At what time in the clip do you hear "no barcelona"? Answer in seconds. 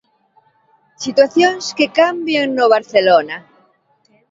2.57-3.37